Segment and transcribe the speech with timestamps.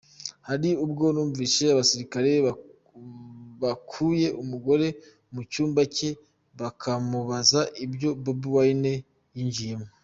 [0.47, 2.31] Hari ubwo numvise abasirikare
[3.61, 4.87] bakuye umugore
[5.33, 6.09] mu cyumba cye
[6.59, 8.93] bakamubaza icyo Bobi Wine
[9.35, 9.87] yinjiyemo.